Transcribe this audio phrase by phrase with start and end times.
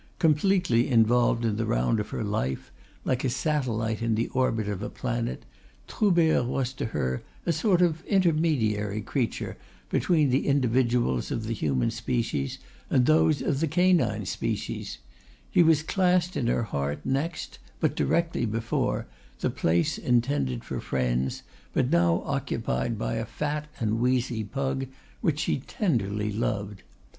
[0.17, 2.71] Completely involved in the round of her life,
[3.05, 5.45] like a satellite in the orbit of a planet,
[5.87, 9.57] Troubert was to her a sort of intermediary creature
[9.91, 12.57] between the individuals of the human species
[12.89, 14.97] and those of the canine species;
[15.51, 19.05] he was classed in her heart next, but directly before,
[19.41, 21.43] the place intended for friends
[21.73, 24.87] but now occupied by a fat and wheezy pug
[25.21, 26.81] which she tenderly loved.